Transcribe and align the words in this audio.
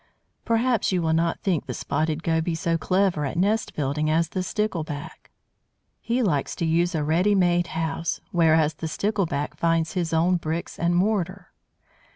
Perhaps 0.45 0.91
you 0.91 0.99
will 0.99 1.13
not 1.13 1.41
think 1.41 1.67
the 1.67 1.75
Spotted 1.75 2.23
Goby 2.23 2.55
so 2.55 2.75
clever 2.75 3.23
at 3.23 3.37
nest 3.37 3.75
building 3.75 4.09
as 4.09 4.29
the 4.29 4.39
Stickleback. 4.41 5.29
He 5.99 6.23
likes 6.23 6.55
to 6.55 6.65
use 6.65 6.95
a 6.95 7.03
"ready 7.03 7.35
made" 7.35 7.67
house, 7.77 8.19
whereas 8.31 8.73
the 8.73 8.87
Stickleback 8.87 9.55
finds 9.57 9.93
his 9.93 10.11
own 10.11 10.37
"bricks 10.37 10.79
and 10.79 10.95
mortar." 10.95 11.51